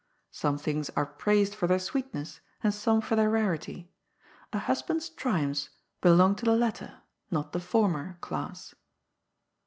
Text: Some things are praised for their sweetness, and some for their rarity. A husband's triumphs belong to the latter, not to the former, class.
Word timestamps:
Some 0.31 0.57
things 0.57 0.89
are 0.95 1.05
praised 1.05 1.53
for 1.53 1.67
their 1.67 1.77
sweetness, 1.77 2.39
and 2.63 2.73
some 2.73 3.01
for 3.01 3.15
their 3.15 3.29
rarity. 3.29 3.91
A 4.51 4.57
husband's 4.57 5.09
triumphs 5.09 5.69
belong 6.01 6.33
to 6.37 6.45
the 6.45 6.55
latter, 6.55 7.03
not 7.29 7.53
to 7.53 7.59
the 7.59 7.63
former, 7.63 8.17
class. 8.19 8.73